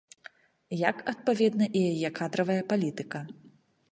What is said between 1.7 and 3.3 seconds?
і яе кадравая палітыка.